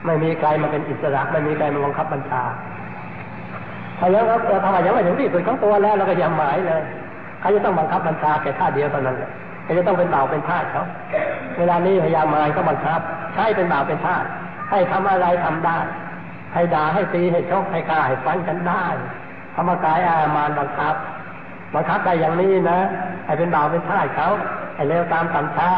[0.06, 2.44] ไม่มีใครมาเป็นอิสระ ไม่มีใครมาบังคับบัญชา
[3.98, 6.82] ถ้ายังครับถ้ายังไม่ถึงที่สุดของตัวแล้วเราก็ยังหมายเลย
[7.40, 9.32] เขาจะต้องบังคับบัญชาแก่ท่าเดียวเท่านั้นแหละ
[9.64, 10.84] เขาจะต้องเป็นบ่าวเป็นท่าเขา
[11.58, 13.00] เวลานี้พยายามมายก็บังคับ
[13.34, 14.16] ใช้เป็นบ่าวเป็นท่า
[14.72, 15.80] ให้ทำอะไรทำได้
[16.54, 18.86] ให้ด่าให้ตีให้ชกให้ฆ่าให้ฟันกันได้
[19.56, 20.96] ธรรมกายอามานบังคับ
[21.76, 22.80] บังคับได้อย่างนี้นะ
[23.26, 24.30] ให้เป็นบ่าวเป็นท่าเขา
[24.76, 25.72] ให้เร็วตามสัญชา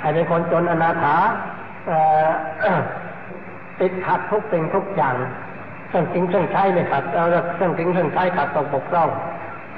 [0.00, 1.16] ให้เป็นคนจนอนาถา
[3.80, 5.14] ติดขัดทุกสิ่งทุกอย่าง
[5.88, 7.02] เครื่องกินเครื่องใช้ไม่ขัด
[7.54, 9.08] เครื่องกินเครื่องใช้ขัดตกบกพร่อง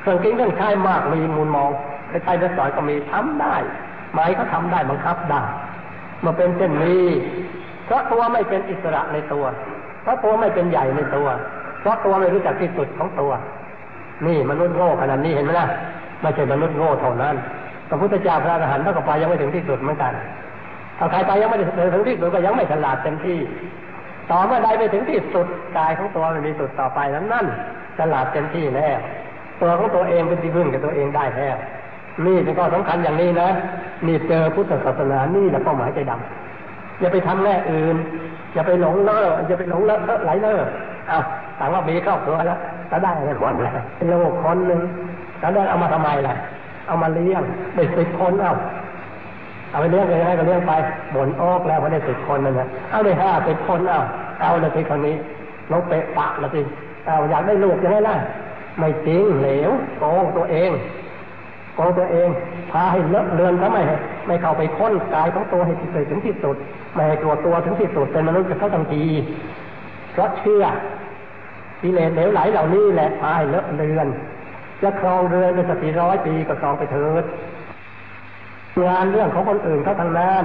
[0.00, 1.70] เครื่องกินเครื่องใช้มากมีมูลมอง
[2.08, 3.56] ใครๆจะสอนก็มีทำได้
[4.14, 5.42] หมายเขาทาได้บังคับได้
[6.24, 7.04] มาเป็นเช่นนี้
[7.86, 9.44] เพราะตัวไม่เป็นอิสระในตัว
[10.02, 11.28] เพราะตัวไม่เป็นใหญ่ในตัว
[11.80, 13.32] เพราะตัวไม่รู้จักที่สุดของตัว
[14.26, 15.66] นี่มนุษย์โง่ขนาดนี้เห็นไหมล่ะ
[16.22, 17.34] ไม่ใช่มนุษย์โง่เท่านั้น
[17.88, 20.12] พระพุทธเจ้าพระอรหันต์ท่านก็ไปยังไม่ถึงที่สุดเหมือนกัน
[20.98, 21.64] ถ้าใครไปยังไม่ถึ
[22.00, 23.38] งที่สุดก็ยังไม่ฉลาดเต็มที่
[24.30, 27.46] ต่อเมื่อใดไปถึงที่สุดกายของตัวมันมีสุดต่อไปนั้นนั่น
[27.98, 28.98] ฉลาดเต็มที่แล้ว
[29.60, 31.56] ตัวของตัวเองเป็นที่พึ่งกับตัวเองได้แล้ว
[32.26, 33.48] นี่เป็นข้อสำคัญอย่างนี้นะ
[34.06, 37.96] นี่เจอพุทธศาสนานี่แหละเป้าหมายใจดำอย่าไปทำแง่อื่น
[38.54, 40.58] อย่าไปหลงเล่ออย่าไปหลงเล่อไหลเล่อ
[41.08, 41.20] เอา
[41.58, 42.58] ถามว่ามีครอบครัวแล้ว
[42.90, 43.72] ก็ได้อะไรหมดเลย
[44.08, 44.80] โลกคนหนึ่ง
[45.40, 46.34] แล้วได้เอามาทำไมล่ะ
[46.86, 47.42] เอามาเลี้ยง
[47.74, 48.54] ได้สิบคนเอา
[49.70, 50.72] เอาไปเลี้ยงไปให้ก็เลี้ยงไป
[51.14, 54.00] บ่นออกแล้วพอได้สิบคนนั่นนะเอาได้ห้าสิบคนเอา
[54.40, 55.16] เอาเลยทีคนนี้
[55.72, 56.60] ลงเปะปะละสิ
[57.06, 58.16] เอาอยากได้ลูกจะได้ล่ะ
[58.78, 60.70] ไม่จริงเหลวโกงตัวเอง
[61.74, 62.28] โกงตัวเอง
[62.70, 63.78] พาให้เลอะเลือนทำไม
[64.26, 65.72] ไม่เข้าไปค้นกายของตัวให้
[66.10, 66.56] ถึงที่สุด
[66.94, 69.04] ไม่ให้ตัวตัวถึงที่สุดเป็นมนุษย์จะเข้าทันที
[70.12, 70.64] เพราะเชื่อ
[71.82, 74.06] กิเลสเหลวไหลเหล่านี้แหละพาให้เลอะเลือน
[74.82, 77.24] จะครองเรือนไปสักกี่ร้อยปีก็ครองไปเถิด
[78.86, 80.44] งานเรื่องของคนอื่นเขาทางนั้น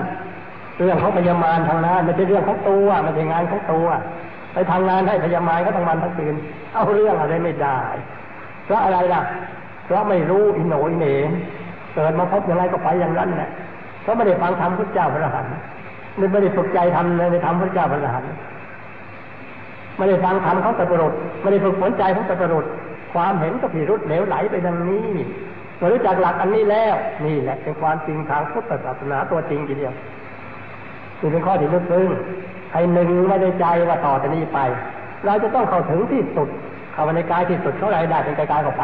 [0.80, 3.88] เรื่องของพญามารทางนั้นไม่ใช่เรื่องของตัวไม่ใช่งานของตัว
[4.54, 6.36] ไปทำงานให้พญามารก็ทั้งวันทั้งคืน
[6.74, 7.80] เอาเรื่องอะไรไม่ได้
[8.66, 9.22] เพราะอะไรล่ะ
[9.86, 11.32] เพราะไม่รู้อิโหน่อิเหน่
[11.94, 13.50] เกิดมาพบอย่างไรก็ไปอย่างนั้นแหละ
[14.02, 15.46] เพราะไม่ได้ฟังธรรมพระอริยเจ้าพระอรหันต์
[16.32, 18.24] ไม่ได้ฝึกใจทำในธรรมพระอริยเจ้าพระอรหันต์
[19.98, 22.66] ไม่ได้ฟังธรรมเขาตะปรุษไม่ได้ฝึกฝนใจเขาตะปรุษ
[23.14, 25.10] ความเห็นก็ผิรุดเหลวไหลไปดังนี้
[25.84, 29.94] อรู้จักหลักอันนี้แล้ว นี่แหละเป็นความจริงทางพุทธศาสนาตัวจริงทีเดียว
[31.20, 32.08] นี่เป็นข้อที่ลึกซึ้ง
[32.74, 34.60] ให้หนึ่งไม่ได้ใจว่าต่อจากนี้ไป
[35.26, 36.50] เราจะต้องเข้าถึงที่สุด
[36.94, 38.84] เข้าไปในกายที่สุดเท่าไรได้เป็นกายๆเข้าไป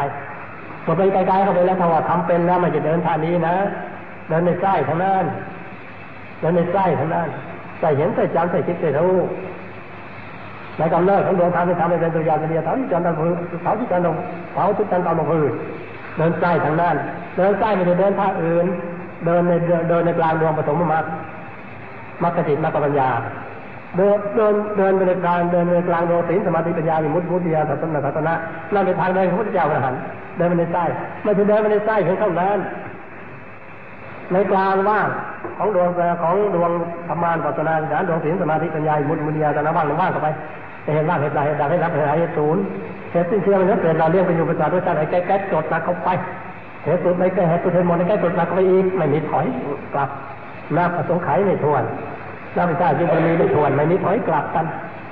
[0.84, 3.56] พอเป็นกายๆเข้าไปแล้วถ้าว่าทำเป็นแล้วมันจะเดินทางนี้นะ
[4.28, 5.24] เดินในไส้ทางนั้น
[6.40, 7.28] เดินในไส้ทางนั้น
[7.80, 9.16] ใส่เห็นใส่จำใส่คิดใส่รู้
[10.78, 14.04] ในกำเนิดของดวงธรรมที่ทำให้เป็นตัวอย่างเป็นเดียวเท่าที่จันทร์ตะพื้นเท่าที่จันทร์
[14.54, 15.52] เท่าที่จันทร์ตะพื้น
[16.16, 16.96] เดินใต้ทางนั้น
[17.36, 18.66] เดินใต้ไม่ได้เดินท่าอื่น
[19.26, 19.52] เดินใน
[19.88, 21.04] เดินในกลางดวงปฐมมรรค
[22.22, 23.10] มรรคจิตมรรคปัญญา
[23.96, 28.34] เดินเดินเดินไปในกลางเดินในกลางโดศีลสมาธิปัญญาวิมุตติมุตติยาสัตตนาสัตนะ
[28.74, 30.00] นั่นเป็นทางเดินของพระพุทธเจ้าอรหันต์
[30.36, 30.84] เดินไปในใต้
[31.22, 32.58] ไม่ใช่เดินไปในใต้เพียงเท่านั้น
[34.32, 35.08] ในกลางว่าง
[35.58, 35.88] ของดวง
[36.22, 36.70] ของดวง
[37.08, 40.28] ธรรมานปัจนาญาณดวงศีลสมาธิปัญญามุตติมุตติยาสัตนะว่างว่างเข้าไป
[40.84, 42.62] จะเห็นว่างเห็นใดเห็นใดให้รับเห็นใดเหตุศูนย์
[43.12, 46.08] เหตุสิ้นเชื่อมันเกิดเราเลี้ยงไปอยู่ประสาทด้วยใจไหนแก้แก้จดหนักเข้าไป
[46.84, 49.46] เหตุสุดไม่แก้เหตุสุดเหตุหมดไม่แก้จดหนักเข้าไปอีกไม่มีถอย
[49.94, 50.10] กลับ
[50.76, 51.82] นับสงไขไม่ทวน
[52.56, 54.66] นับไปได้จึงจะมีไม่ทวนไม่มีถอยกลับกัน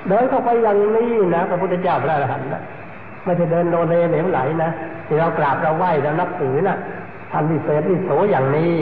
[0.07, 2.61] เดินเข้าไปอย่างนี้นะพระพุทธเจ้าพระอรหันต์นะ
[3.25, 4.69] ไม่ใช่เดินโดเลเหลวไหลนะ
[5.07, 6.75] ที่เรากราบเราไหว้เรานับถือนะ
[7.31, 8.75] ท่านวิเศษวิโสอย่างนี้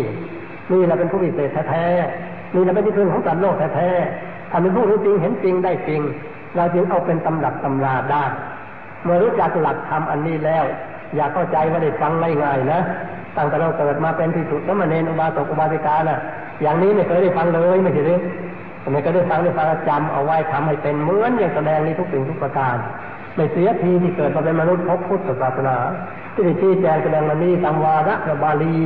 [0.71, 6.01] นี่เราเป็นผู้วิเศษแท้ๆนี่เราเป็นที่พึ่งของสัตว์โลกแท้ๆท่านเป็นผู้รู้จริงเห็นจริงได้จริง
[6.55, 8.23] เราจึงเอาเป็นตำรับตำราได้
[9.03, 10.65] เมื่อรู้จักหลักธรรมอันนี้แล้ว
[11.15, 12.11] อย่าเข้าใจว่าได้ฟัง
[12.43, 12.79] ง่ายๆนะ
[13.37, 16.19] ตั้งแต่เราเกิดมาเป็นที่สุดแล้วมาเนนอุบาสกอุบาสิกาน่ะ
[16.61, 18.19] อย่างนี้ไม่เคยได้ฟังเลยไม่ใช่หรือ
[18.91, 22.75] ไม่เคยได้ฟังได้ฟังจำเอาไว้ทำให้เป็นเหมือนอย่างแสดงในทุกสิ่งทุกประการ
[23.35, 25.77] ไม่เสียทีที่เกิดมาเป็นมนุษย์พบพุทธศาสนา
[26.33, 28.79] ที่ได้ชี้แจงแสดงมานี้ตามวาระพระบาลี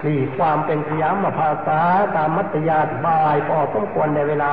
[0.00, 1.80] คลี่ความเป็นสยามภาษา
[2.16, 4.52] ตามมัตยาธิบายพอสมควรในเวลา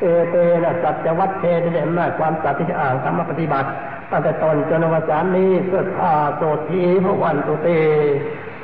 [0.00, 3.68] เอเตนะสัจวัตเทเดอำนาจความสัตย์ที่จะอ่านธรรมปฏิบัติ
[4.10, 7.68] ตั้งแต่ตอนจนอวสานนี้เพื่อข้าโสทีพระวันตุเต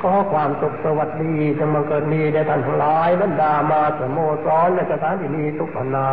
[0.01, 6.09] ขอความสุขสวัสดีจงบังเกิดมีแด่ท่านทั้งหลายบรรดามาสโมสรและสถานที่นี้ทุกพนา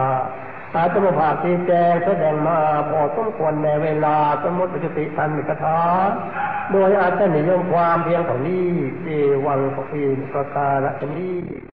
[0.75, 2.59] อาตมภาพที่แจงแสดงมา
[2.91, 5.81] พอสมควรในเวลาสมุติปติทันมิกถา
[6.73, 8.69] โดยอาจจะนิยมความเพียงเท่านี้
[9.05, 9.09] เอ
[9.47, 11.74] วังปะปีประการนี้